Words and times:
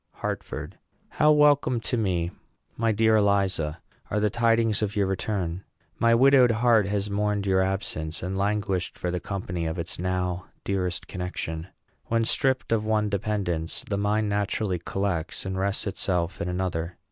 HARTFORD. 0.13 0.79
How 1.09 1.31
welcome 1.31 1.79
to 1.81 1.95
me, 1.95 2.31
my 2.75 2.91
dear 2.91 3.17
Eliza, 3.17 3.79
are 4.09 4.19
the 4.19 4.31
tidings 4.31 4.81
of 4.81 4.95
your 4.95 5.05
return! 5.05 5.63
My 5.99 6.15
widowed 6.15 6.49
heart 6.49 6.87
has 6.87 7.11
mourned 7.11 7.45
your 7.45 7.61
absence, 7.61 8.23
and 8.23 8.35
languished 8.35 8.97
for 8.97 9.11
the 9.11 9.19
company 9.19 9.67
of 9.67 9.77
its 9.77 9.99
now 9.99 10.47
dearest 10.63 11.05
connection. 11.07 11.67
When 12.05 12.25
stripped 12.25 12.71
of 12.71 12.83
one 12.83 13.09
dependence, 13.09 13.83
the 13.87 13.97
mind 13.99 14.27
naturally 14.27 14.79
collects 14.79 15.45
and 15.45 15.55
rests 15.59 15.85
itself 15.85 16.41
in 16.41 16.49
another. 16.49 16.97